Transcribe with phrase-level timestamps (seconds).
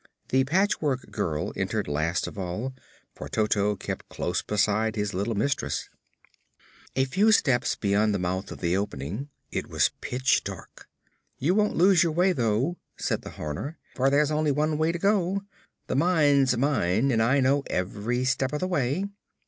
[0.29, 2.73] The Patchwork Girl entered last of all,
[3.13, 5.89] for Toto kept close beside his little mistress.
[6.95, 10.87] A few steps beyond the mouth of the opening it was pitch dark.
[11.37, 14.97] "You won't lose your way, though," said the Horner, "for there's only one way to
[14.97, 15.43] go.
[15.85, 19.05] The mine's mine and I know every step of the way.